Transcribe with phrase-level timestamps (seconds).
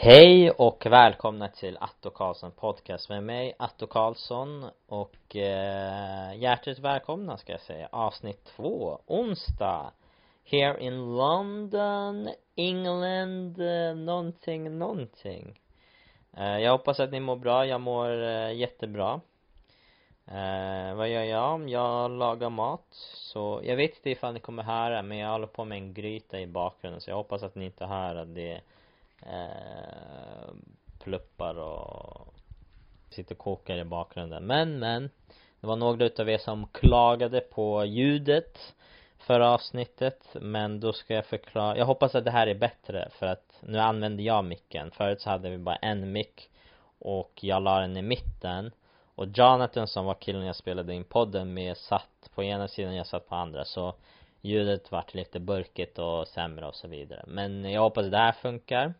[0.00, 4.66] Hej och välkomna till Atto Karlsson podcast med mig, Atto Karlsson.
[4.86, 9.92] Och eh, hjärtligt välkomna ska jag säga, avsnitt två, onsdag.
[10.44, 15.60] Here in London, England, eh, någonting, någonting.
[16.36, 19.20] Eh, Jag hoppas att ni mår bra, jag mår eh, jättebra.
[20.26, 21.68] Eh, Vad gör jag?
[21.68, 22.86] Jag lagar mat,
[23.32, 26.40] så jag vet inte ifall ni kommer höra men jag håller på med en gryta
[26.40, 28.60] i bakgrunden så jag hoppas att ni inte hör att det
[29.22, 30.54] eh,
[30.98, 32.34] pluppar och
[33.10, 34.46] sitter och kokar i bakgrunden.
[34.46, 35.10] Men men
[35.60, 38.74] det var några utav er som klagade på ljudet
[39.18, 43.26] förra avsnittet men då ska jag förklara, jag hoppas att det här är bättre för
[43.26, 44.90] att nu använder jag micken.
[44.90, 46.50] Förut så hade vi bara en mick
[46.98, 48.70] och jag la den i mitten.
[49.14, 53.06] Och Jonathan som var killen jag spelade in podden med satt på ena sidan, jag
[53.06, 53.64] satt på andra.
[53.64, 53.94] Så
[54.40, 57.24] ljudet vart lite burkigt och sämre och så vidare.
[57.26, 58.94] Men jag hoppas det här funkar.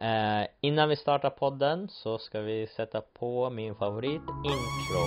[0.00, 5.02] Eh, innan vi startar podden så ska vi sätta på min favorit intro.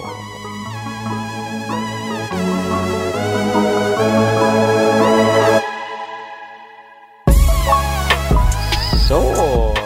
[9.07, 9.21] Så,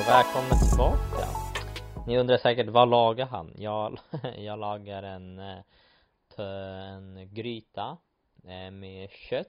[0.08, 1.28] välkomna tillbaka.
[2.08, 3.54] Ni undrar säkert vad lagar han?
[3.58, 4.00] Jag,
[4.38, 5.60] jag lagar en, eh,
[6.38, 7.98] en gryta
[8.44, 9.48] eh, med kött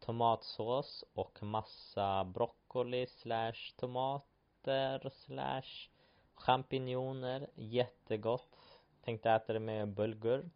[0.00, 4.31] tomatsås och massa broccoli slash tomat
[4.62, 5.88] tomater slash
[6.34, 8.56] champinjoner, jättegott.
[9.04, 10.50] Tänkte äta det med bulgur.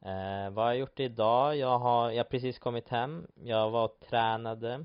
[0.00, 1.56] Eh, Vad har jag gjort idag?
[1.56, 3.26] Jag har, jag har precis kommit hem.
[3.34, 4.84] Jag var och tränade.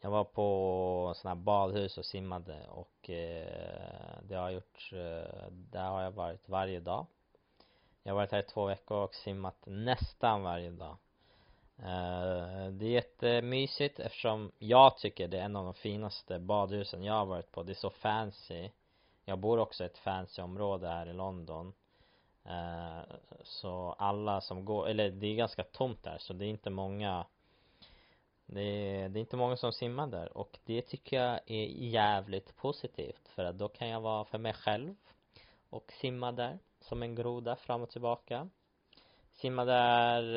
[0.00, 5.48] Jag var på sådana här badhus och simmade och eh, det har jag gjort, eh,
[5.50, 7.06] där har jag varit varje dag.
[8.02, 10.96] Jag har varit här i två veckor och simmat nästan varje dag.
[11.78, 17.14] Eh, det är jättemysigt eftersom jag tycker det är en av de finaste badhusen jag
[17.14, 17.62] har varit på.
[17.62, 18.70] Det är så fancy.
[19.24, 21.72] Jag bor också i ett fancy område här i London.
[22.44, 26.70] Eh, så alla som går, eller det är ganska tomt där så det är inte
[26.70, 27.26] många
[28.46, 32.56] det är, det är inte många som simmar där och det tycker jag är jävligt
[32.56, 34.94] positivt för att då kan jag vara för mig själv
[35.70, 38.48] och simma där som en groda fram och tillbaka
[39.36, 40.36] simmade där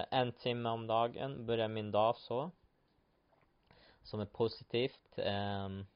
[0.00, 2.50] eh, en timme om dagen, började min dag så.
[4.02, 5.18] Som är positivt.
[5.18, 5.86] Ehm,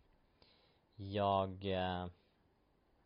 [0.96, 2.06] Jag eh,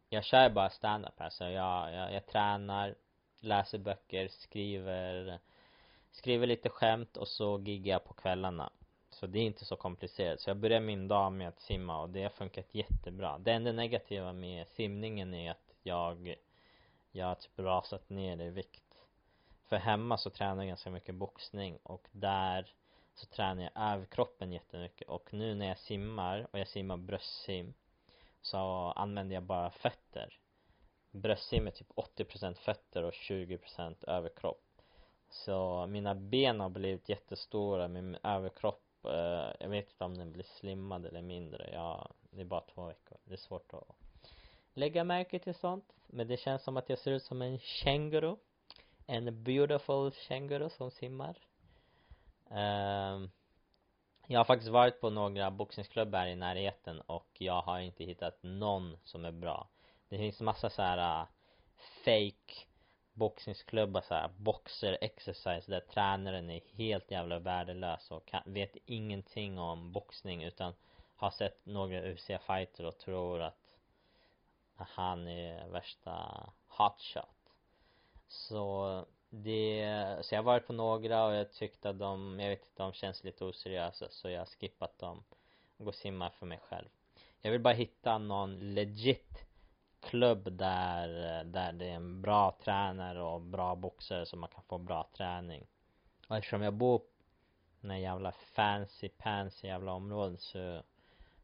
[0.09, 2.95] Jag kör bara stand-up här så jag, jag, jag tränar
[3.41, 5.39] Läser böcker, skriver
[6.11, 8.73] Skriver lite skämt och så giggar jag på kvällarna.
[9.11, 10.41] Så det är inte så komplicerat.
[10.41, 13.39] Så jag börjar min dag med att simma och det har funkat jättebra.
[13.39, 16.35] Det enda negativa med simningen är att jag
[17.13, 18.86] Jag har typ rasat ner i vikt
[19.69, 22.75] för hemma så tränar jag ganska mycket boxning och där
[23.15, 25.09] så tränar jag överkroppen jättemycket.
[25.09, 27.75] Och nu när jag simmar och jag simmar bröstsim
[28.41, 28.59] så
[28.97, 30.39] använder jag bara fötter.
[31.11, 34.63] Bröstsim är typ 80% fötter och 20% överkropp.
[35.29, 40.45] Så mina ben har blivit jättestora, min överkropp eh, jag vet inte om den blir
[40.45, 43.89] slimmad eller mindre, ja, det är bara två veckor, det är svårt att
[44.75, 45.93] lägga märke till sånt.
[46.07, 48.37] Men det känns som att jag ser ut som en känguru
[49.07, 51.39] en beautiful känguru som simmar.
[52.49, 53.31] Um,
[54.27, 58.97] Jag har faktiskt varit på några boxningsklubbar i närheten och jag har inte hittat någon
[59.05, 59.69] som är bra.
[60.09, 61.27] Det finns massa så här uh,
[62.05, 62.67] fake
[63.13, 69.59] boxningsklubbar så här, boxer exercise där tränaren är helt jävla värdelös och kan, vet ingenting
[69.59, 70.75] om boxning utan
[71.17, 73.59] har sett några UFC-fighter och tror att
[74.75, 77.36] han är värsta hotshot
[78.49, 82.61] så det, så jag har varit på några och jag tyckte att de, jag vet
[82.61, 85.25] inte, de känns lite oseriösa så jag har skippat dem
[85.77, 86.89] och går och simmar för mig själv.
[87.41, 89.47] Jag vill bara hitta någon legit
[90.01, 94.79] klubb där, där det är en bra tränare och bra boxare så man kan få
[94.79, 95.67] bra träning.
[96.29, 97.03] Och eftersom jag bor
[97.81, 100.83] i den jävla fancy pansy jävla områden så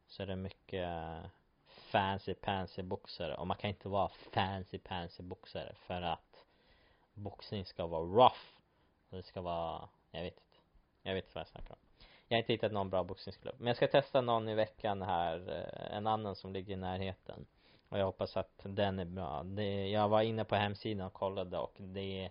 [0.06, 0.88] så är det mycket
[1.66, 3.34] fancy pansy boxare.
[3.34, 6.31] Och man kan inte vara fancy pansy boxare för att
[7.14, 8.40] boxning ska vara rough.
[9.10, 10.56] Och det ska vara, jag vet inte.
[11.02, 12.06] Jag vet inte vad jag snackar om.
[12.28, 13.54] Jag har inte hittat någon bra boxningsklubb.
[13.58, 17.46] Men jag ska testa någon i veckan här eh, en annan som ligger i närheten.
[17.88, 19.42] Och jag hoppas att den är bra.
[19.42, 22.30] Det, jag var inne på hemsidan och kollade och det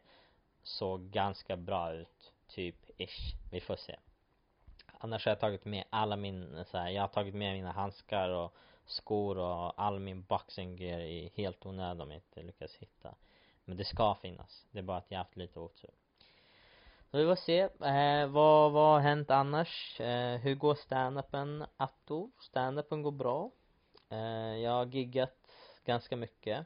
[0.64, 2.34] såg ganska bra ut.
[2.48, 3.36] Typ ish.
[3.52, 3.96] Vi får se.
[4.98, 8.30] Annars har jag tagit med alla min så här, jag har tagit med mina handskar
[8.30, 8.54] och
[8.86, 13.16] skor och all min boxing gear i helt onödan om jag inte lyckas hitta
[13.66, 14.68] men det ska finnas.
[14.72, 15.92] Det är bara att jag haft lite otur.
[17.12, 20.00] så vi får se, eh, vad, vad har hänt annars?
[20.02, 22.32] Eh, hur går standupen Atto?
[22.40, 23.52] Standupen går bra
[24.10, 25.48] eh, Jag har giggat
[25.86, 26.66] ganska mycket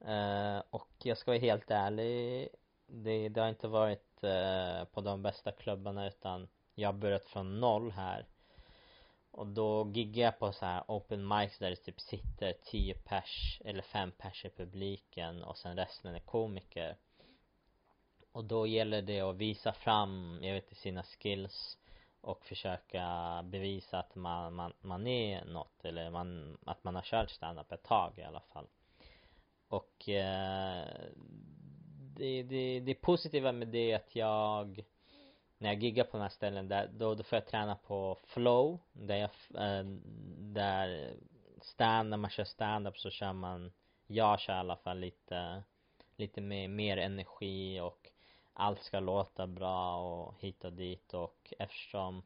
[0.00, 2.48] eh, och jag ska vara helt ärlig
[2.86, 7.60] det, det har inte varit eh, på de bästa klubbarna utan jag har börjat från
[7.60, 8.26] noll här
[9.36, 13.60] och då giggar jag på så här open mics där det typ sitter tio pers
[13.64, 16.96] eller fem pers i publiken och sen resten är komiker.
[18.32, 21.78] Och då gäller det att visa fram, jag vet sina skills
[22.20, 23.06] och försöka
[23.44, 27.82] bevisa att man, man, man är något eller man, att man har kört standup ett
[27.82, 28.66] tag i alla fall.
[29.68, 30.84] Och eh,
[32.16, 34.84] det, det, det positiva med det är att jag
[35.58, 38.78] när jag giggar på de här ställen där, då, då får jag träna på flow
[38.92, 39.30] där jag,
[39.64, 39.84] eh,
[40.38, 41.16] där
[41.62, 43.72] stand, när man kör stand-up så kör man,
[44.06, 45.62] jag kör i alla fall lite,
[46.16, 48.10] lite mer, mer energi och
[48.52, 52.22] allt ska låta bra och hit och dit och eftersom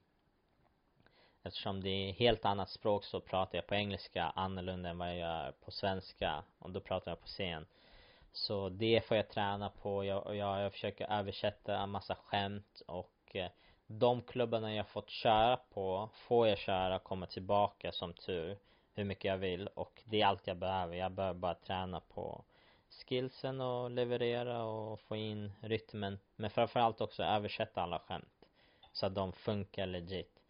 [1.42, 5.16] Eftersom det är helt annat språk så pratar jag på engelska annorlunda än vad jag
[5.16, 7.66] gör på svenska och då pratar jag på scen.
[8.32, 13.12] Så det får jag träna på, jag, jag, jag försöker översätta en massa skämt och
[13.36, 13.50] Eh,
[13.86, 18.58] de klubbarna jag fått köra på får jag köra komma tillbaka som tur
[18.94, 19.66] hur mycket jag vill.
[19.66, 22.44] Och det är allt jag behöver, jag behöver bara träna på
[23.06, 26.18] skillsen och leverera och få in rytmen.
[26.36, 28.46] Men framförallt också översätta alla skämt
[28.92, 30.42] så att de funkar legit.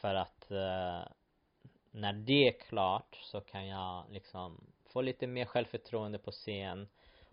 [0.00, 1.02] För att eh,
[1.90, 6.88] när det är klart så kan jag liksom få lite mer självförtroende på scen.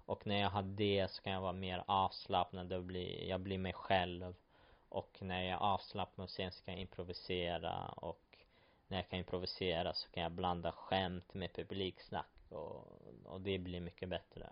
[0.06, 3.58] Och när jag har det så kan jag vara mer avslappnad och bli, jag blir
[3.58, 4.36] mig själv
[4.92, 8.38] och när jag är avslappnad på så kan jag improvisera och
[8.88, 13.82] när jag kan improvisera så kan jag blanda skämt med publiksnack och, och det blir
[13.82, 14.50] mycket bättre.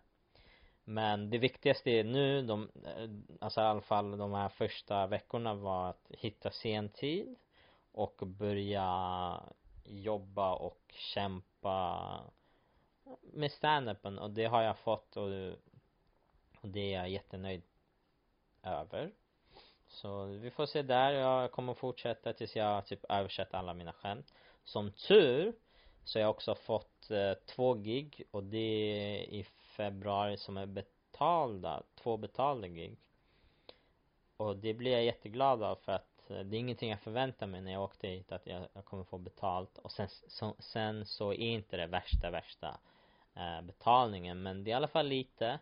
[0.83, 3.09] Men det viktigaste är nu, de, eh,
[3.41, 7.35] alltså i alla fall de här första veckorna var att hitta sentid
[7.91, 9.43] och börja
[9.83, 10.81] jobba och
[11.13, 12.19] kämpa
[13.21, 14.19] med standupen.
[14.19, 15.29] Och det har jag fått och,
[16.61, 17.63] och det är jag jättenöjd
[18.63, 19.11] över
[19.89, 24.33] så vi får se där, jag kommer fortsätta tills jag typ översätter alla mina skämt.
[24.63, 25.53] Som tur
[26.03, 29.43] så har jag också fått eh, två gig och det är i
[29.77, 32.97] februari som är betalda, två betalda gig.
[34.37, 37.61] Och det blir jag jätteglad av för att eh, det är ingenting jag förväntar mig
[37.61, 39.77] när jag åkte hit att jag, jag kommer få betalt.
[39.77, 42.79] Och sen så, sen så är inte det värsta värsta
[43.35, 45.59] eh, betalningen men det är i alla fall lite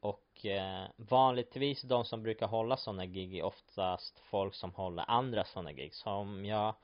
[0.00, 5.44] och eh, vanligtvis de som brukar hålla sådana gig är oftast folk som håller andra
[5.44, 6.74] sådana gig så om jag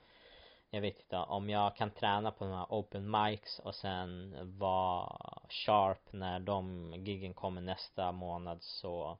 [0.70, 5.42] jag vet inte, om jag kan träna på de här open mics och sen vara
[5.48, 9.18] sharp när de giggen kommer nästa månad så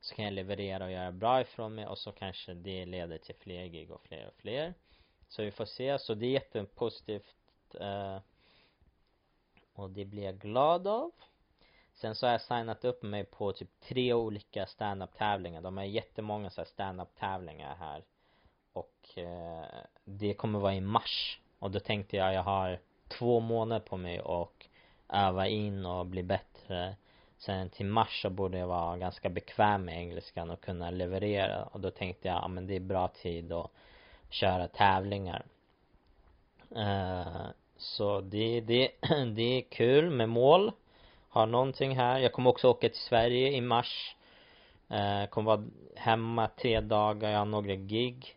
[0.00, 3.34] så kan jag leverera och göra bra ifrån mig och så kanske det leder till
[3.34, 4.74] fler gig och fler och fler.
[5.28, 8.18] Så vi får se, så det är jättepositivt eh,
[9.74, 11.12] och det blir jag glad av.
[11.96, 15.60] Sen så har jag signat upp mig på typ tre olika stand-up tävlingar.
[15.62, 18.04] De har jättemånga så här stand-up tävlingar här.
[18.72, 19.64] Och eh,
[20.04, 21.40] det kommer vara i mars.
[21.58, 22.78] Och då tänkte jag, jag har
[23.08, 24.66] två månader på mig och
[25.08, 26.96] öva in och bli bättre.
[27.38, 31.64] Sen till mars så borde jag vara ganska bekväm med engelskan och kunna leverera.
[31.64, 33.70] Och då tänkte jag, ja men det är bra tid att
[34.30, 35.44] köra tävlingar.
[36.76, 38.90] eh, så det, det,
[39.34, 40.72] det är kul med mål
[41.36, 42.18] har någonting här.
[42.18, 44.16] Jag kommer också åka till Sverige i mars.
[44.88, 45.66] Eh, kommer vara
[45.96, 48.36] hemma tre dagar, jag har några gig.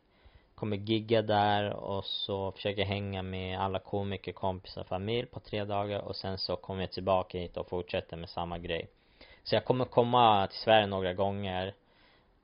[0.56, 6.00] Kommer gigga där och så försöker hänga med alla komiker, kompisar, familj på tre dagar
[6.00, 8.88] och sen så kommer jag tillbaka hit och fortsätter med samma grej.
[9.44, 11.74] Så jag kommer komma till Sverige några gånger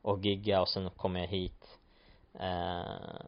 [0.01, 1.79] och gigga och sen kommer jag hit.
[2.33, 3.25] Eh,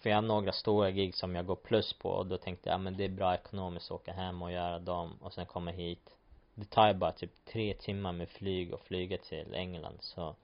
[0.00, 2.80] för jag har några stora gig som jag går plus på och då tänkte jag,
[2.80, 6.10] men det är bra ekonomiskt att åka hem och göra dem och sen komma hit
[6.54, 10.34] det tar ju bara typ tre timmar med flyg och flyga till England så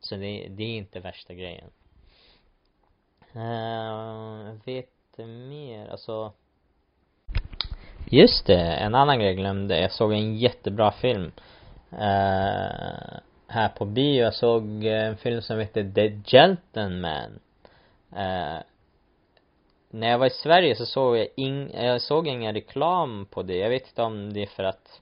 [0.00, 1.70] så det, det är inte värsta grejen.
[3.36, 4.88] Uh, vet
[5.26, 6.32] mer, alltså.
[8.10, 11.32] Just det, en annan grej jag glömde, jag såg en jättebra film
[11.92, 17.40] uh, Här på bio, jag såg en film som heter The Gentleman.
[18.12, 18.62] Uh,
[19.90, 23.56] När jag var i Sverige så såg jag ing, jag såg ingen reklam på det,
[23.56, 25.00] jag vet inte om det är för att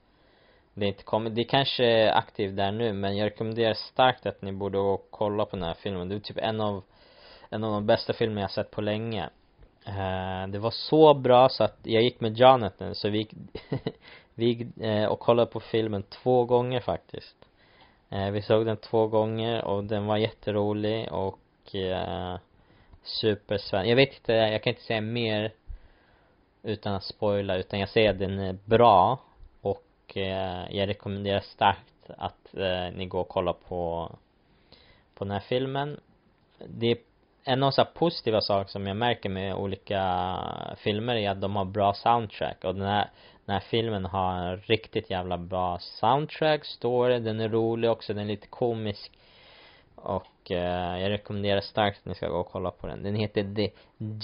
[0.73, 4.51] det inte kommit, det kanske är aktivt där nu men jag rekommenderar starkt att ni
[4.51, 6.09] borde gå och kolla på den här filmen.
[6.09, 6.83] Det är typ en av,
[7.49, 9.29] en av de bästa filmer jag sett på länge.
[9.87, 13.33] Uh, det var så bra så att jag gick med Jonathan så vi gick,
[14.35, 17.35] vi gick uh, och kollade på filmen två gånger faktiskt.
[18.09, 22.37] eh, Vi såg den två gånger och den var jätterolig och eh,
[23.03, 25.51] supersvensk, Jag vet inte, jag kan inte säga mer
[26.63, 29.19] utan att spoila utan jag säger att den är bra
[30.17, 34.11] Eh, jag rekommenderar starkt att eh, ni går och kollar på
[35.13, 35.99] på den här filmen
[36.67, 36.97] det är
[37.43, 40.35] en av så positiva saker som jag märker med olika
[40.77, 43.09] filmer är att de har bra soundtrack och den här
[43.45, 48.23] den här filmen har en riktigt jävla bra soundtrack, story, den är rolig också, den
[48.23, 49.11] är lite komisk
[49.95, 53.03] och eh, jag rekommenderar starkt att ni ska gå och kolla på den.
[53.03, 53.71] Den heter The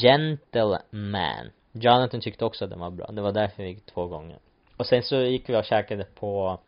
[0.02, 1.52] Gentleman.
[1.72, 3.08] Jonathan tyckte också att den var bra.
[3.08, 4.40] Det var därför vi gick två gånger.
[4.78, 6.60] Och sen så gick vi och käkade på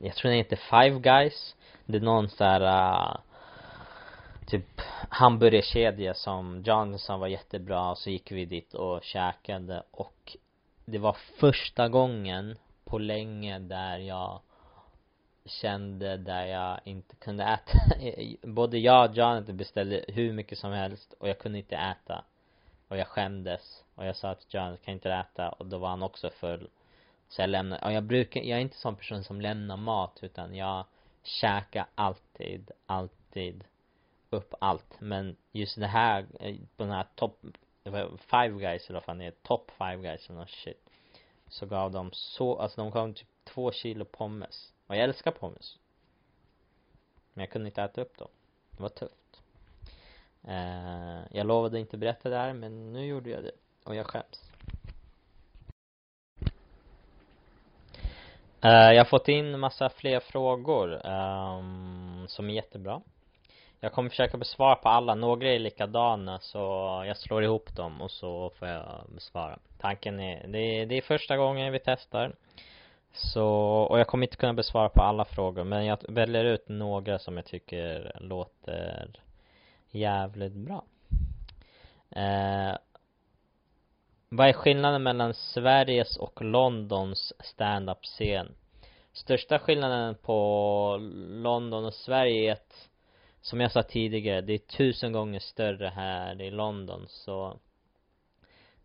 [0.00, 1.56] jag tror den heter Five Guys.
[1.86, 3.16] Det är någon så här uh,
[4.46, 7.90] typ hamburgerkedja som Johnson var jättebra.
[7.90, 9.82] Och så gick vi dit och käkade.
[9.90, 10.36] Och
[10.84, 14.40] det var första gången på länge där jag
[15.44, 17.78] kände där jag inte kunde äta.
[18.42, 21.14] Både jag och Jonathan beställde hur mycket som helst.
[21.18, 22.24] Och jag kunde inte äta.
[22.88, 23.84] Och jag skämdes.
[23.94, 25.48] Och jag sa till Jonathan kan inte äta?
[25.48, 26.68] Och då var han också full
[27.28, 30.54] så jag lämnar, och jag brukar, jag är inte sån person som lämnar mat utan
[30.54, 30.84] jag
[31.22, 33.64] käkar alltid, alltid
[34.30, 35.00] upp allt.
[35.00, 37.40] Men just det här, eh, på den här topp
[38.18, 40.90] Five guys eller vad fan det är, top five guys eller nåt shit.
[41.48, 44.72] Så gav de så, alltså de gav typ två kilo pommes.
[44.86, 45.78] Och jag älskar pommes.
[47.32, 48.28] Men jag kunde inte äta upp dem.
[48.70, 49.42] Det var tufft.
[50.44, 53.52] Eh, Jag lovade inte berätta det här men nu gjorde jag det.
[53.84, 54.50] Och jag skäms
[56.40, 56.48] eh,
[58.64, 63.00] Eh, jag har fått in massa fler frågor um, Som är jättebra.
[63.80, 66.58] Jag kommer försöka besvara på alla, några är likadana så
[67.06, 69.58] jag slår ihop dem och så får jag besvara.
[69.80, 72.32] Tanken är, det är, det är första gången vi testar.
[73.12, 73.46] Så,
[73.90, 77.36] och jag kommer inte kunna besvara på alla frågor men jag väljer ut några som
[77.36, 79.10] jag tycker låter
[79.90, 80.84] jävligt bra.
[82.10, 82.76] Eh,
[84.30, 88.54] vad är skillnaden mellan Sveriges och Londons stand-up scen?
[89.12, 92.88] Största skillnaden på London och Sverige är att
[93.40, 97.58] som jag sa tidigare, det är tusen gånger större här i London så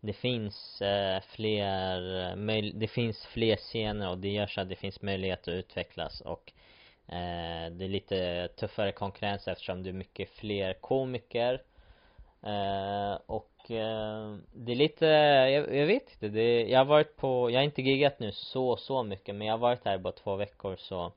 [0.00, 4.76] det finns eh, fler, möj det finns fler scener och det gör så att det
[4.76, 6.52] finns möjlighet att utvecklas och
[7.06, 11.62] eh, det är lite tuffare konkurrens eftersom det är mycket fler komiker
[12.42, 17.50] eh, och eh, det är lite, jag, jag vet inte, det, jag har varit på,
[17.50, 20.36] jag har inte giggat nu så, så mycket men jag har varit här bara två
[20.36, 21.12] veckor så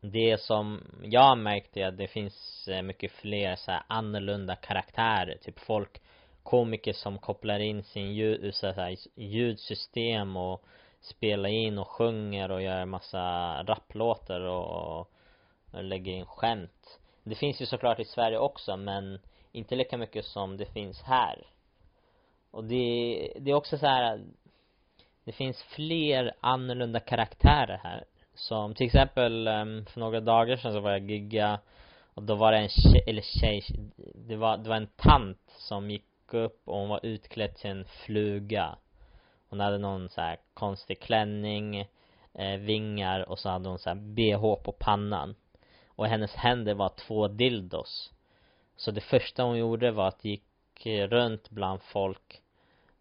[0.00, 4.56] det som jag har märkt är att det finns eh, mycket fler så här annorlunda
[4.56, 6.00] karaktärer, typ folk
[6.42, 10.64] komiker som kopplar in sin ljud, eh, så här, ljudsystem och
[11.00, 13.18] spelar in och sjunger och gör massa
[13.62, 15.10] rapplåtar och, och
[15.84, 16.98] lägger in skämt.
[17.22, 19.18] Det finns ju såklart i Sverige också men
[19.58, 21.46] inte lika mycket som det finns här.
[22.50, 24.20] Och det, det är också så här
[25.24, 28.04] Det finns fler annorlunda karaktärer här.
[28.34, 31.60] Som till exempel ehm, för några dagar sedan så var jag gigga
[32.18, 33.64] och då var det en tjej, eller tjej,
[34.14, 37.84] det var, det var en tant som gick upp och hon var utklädd till en
[37.84, 38.76] fluga.
[39.48, 41.88] Hon hade någon så här konstig klänning,
[42.34, 45.34] eh, vingar och så hade hon så här bh på pannan.
[45.86, 48.12] Och hennes händer var två dildos.
[48.78, 50.42] Så det första hon gjorde var att gick
[50.86, 52.42] runt bland folk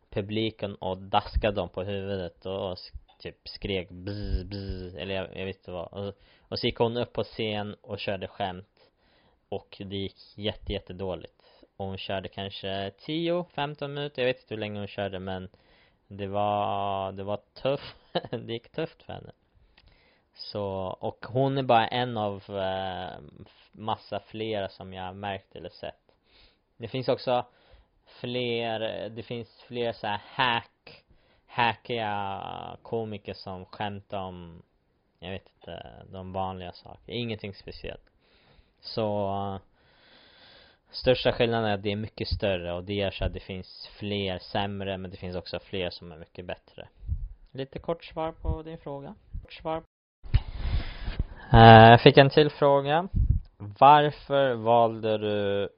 [0.10, 2.77] publiken och daskade dem på huvudet och
[3.19, 5.93] typ skrek bzz, bzz, eller jag, jag vet inte vad.
[5.93, 8.89] Och, och så gick hon upp på scen och körde skämt.
[9.50, 11.43] Och det gick jätte jättedåligt.
[11.77, 15.50] Och hon körde kanske 10-15 minuter, jag vet inte hur länge hon körde men
[16.07, 17.96] det var, det var tufft,
[18.31, 19.31] det gick tufft för henne
[20.38, 20.63] så,
[21.00, 23.20] och hon är bara en av eh,
[23.72, 26.15] massa flera som jag har märkt eller sett.
[26.77, 27.46] Det finns också
[28.06, 31.03] fler, det finns fler så här hack
[31.46, 34.63] hackiga komiker som skämtar om
[35.20, 38.10] jag vet inte, de vanliga saker, ingenting speciellt.
[38.79, 39.60] Så
[40.91, 43.89] största skillnaden är att det är mycket större och det gör så att det finns
[44.00, 46.88] fler sämre men det finns också fler som är mycket bättre.
[47.51, 49.15] Lite kort svar på din fråga.
[49.44, 49.82] Kort svar.
[49.82, 49.96] på
[51.53, 53.07] Eh, jag fick en till fråga
[53.57, 55.69] varför valde du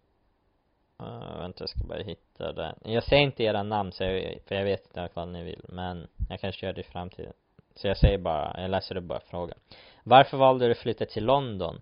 [1.04, 2.76] Uh, vänta, jag ska bara hitta den.
[2.84, 5.66] Jag säger inte era namn så jag, för jag vet inte vad ni vill.
[5.70, 7.34] Men jag kanske gör det i framtiden.
[7.76, 9.58] Så jag säger bara, jag läser upp bara frågan.
[10.04, 11.82] Varför valde du att flytta till London?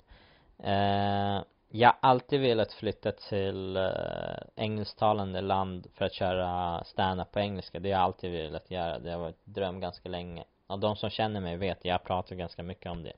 [0.64, 7.40] Uh, jag har alltid velat flytta till uh, engelsktalande land för att köra stand-up på
[7.40, 7.80] engelska.
[7.80, 9.00] Det har jag alltid velat göra.
[9.00, 10.44] Det har varit dröm ganska länge.
[10.68, 13.14] Och de som känner mig vet, jag pratar ganska mycket om det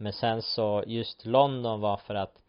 [0.00, 2.42] men sen så just London var för att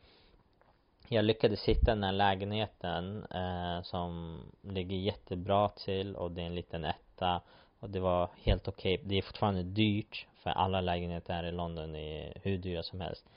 [1.08, 6.56] jag lyckades hitta den här lägenheten eh, som ligger jättebra till och det är en
[6.56, 7.42] liten etta
[7.80, 8.94] och det var helt okej.
[8.94, 9.08] Okay.
[9.10, 13.30] det är fortfarande dyrt för alla lägenheter här i London är hur dyra som helst.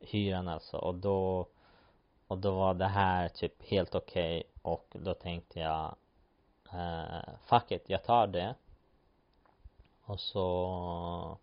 [0.00, 0.76] Hyran alltså.
[0.76, 1.46] Och då
[2.26, 5.94] och då var det här typ helt okej okay, och då tänkte jag
[6.72, 8.54] eh, fuck it, jag tar det.
[10.04, 11.38] Och så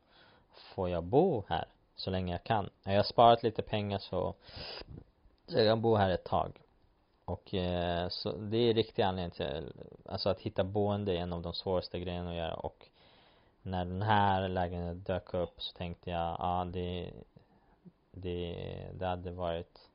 [0.54, 1.65] får jag bo här
[1.96, 2.70] så länge jag kan.
[2.84, 4.36] Jag har sparat lite pengar så
[5.48, 6.62] jag kan bo här ett tag.
[7.26, 9.74] Och eh, så det är riktig anledning till
[10.06, 12.54] alltså att hitta boende är en av de svåraste grejerna att göra.
[12.54, 12.90] Och
[13.62, 17.12] när den här lägenheten dök upp så tänkte jag, ja ah, det
[18.12, 18.56] det,
[18.94, 19.90] det hade varit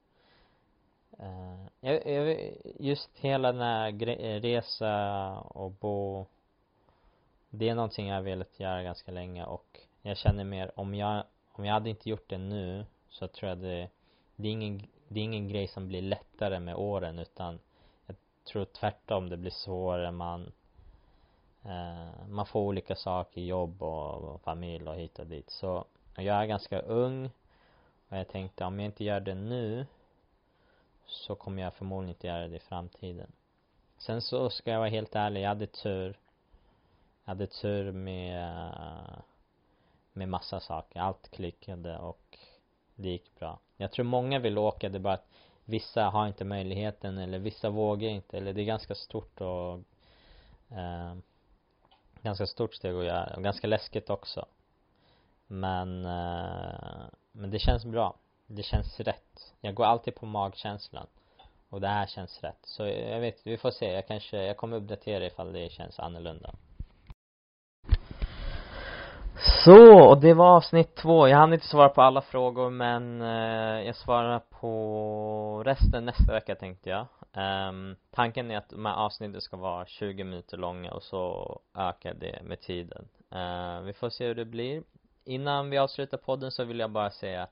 [1.19, 3.93] eh, jag, jag, just hela den här
[4.41, 6.27] resa och bo
[7.51, 9.45] det är någonting jag har velat göra ganska länge.
[9.45, 13.49] Och jag känner mer om jag om jag hade inte gjort det nu så tror
[13.49, 13.89] jag det
[14.37, 17.59] det är ingen det är ingen grej som blir lättare med åren utan
[18.07, 20.11] jag tror tvärtom det blir svårare.
[20.11, 20.53] Man
[21.63, 25.51] eh, man får olika saker, jobb och, och familj och hit och dit.
[25.51, 25.85] Så
[26.17, 27.31] jag är ganska ung
[28.09, 29.87] och jag tänkte om jag inte gör det nu
[31.07, 33.33] så kommer jag förmodligen inte göra det i framtiden.
[33.99, 36.19] Sen så ska jag vara helt ärlig, jag hade tur.
[37.25, 39.19] Jag hade tur med eh,
[40.21, 42.39] med massa saker, allt klickade och
[42.95, 43.59] det gick bra.
[43.77, 45.29] Jag tror många vill åka, det är bara att
[45.65, 48.37] vissa har inte möjligheten eller vissa vågar inte.
[48.37, 49.73] Eller det är ganska stort och
[50.77, 51.15] eh,
[52.23, 53.37] ganska stort steg att göra.
[53.37, 54.47] Och ganska läskigt också.
[55.47, 58.15] Men eh, men det känns bra.
[58.47, 59.55] Det känns rätt.
[59.61, 61.07] Jag går alltid på magkänslan.
[61.69, 62.61] Och det här känns rätt.
[62.63, 66.55] Så jag vet, vi får se, jag kanske, jag kommer uppdatera ifall det känns annorlunda
[69.37, 71.29] så, och det var avsnitt två.
[71.29, 76.55] Jag hann inte svara på alla frågor men eh, jag svarar på resten nästa vecka
[76.55, 77.07] tänkte jag.
[77.69, 82.15] Um, Tanken är att de här avsnitten ska vara 20 minuter långa och så ökar
[82.15, 83.09] det med tiden.
[83.35, 84.83] Uh, Vi får se hur det blir.
[85.25, 87.49] Innan vi avslutar podden så vill jag bara säga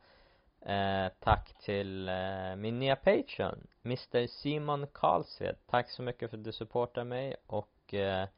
[0.60, 5.56] eh, tack till eh, min nya Patreon Mr Simon Karlsved.
[5.70, 8.28] Tack så mycket för att du supportar mig och eh,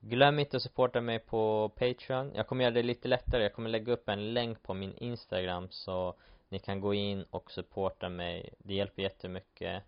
[0.00, 2.32] Glöm inte att supporta mig på Patreon.
[2.34, 5.68] Jag kommer göra det lite lättare, jag kommer lägga upp en länk på min Instagram
[5.70, 6.14] så
[6.48, 8.54] ni kan gå in och supporta mig.
[8.58, 9.82] Det hjälper jättemycket.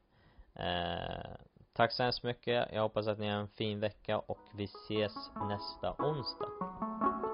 [0.54, 1.30] Eh,
[1.72, 5.14] Tack så hemskt mycket, jag hoppas att ni har en fin vecka och vi ses
[5.48, 7.29] nästa onsdag.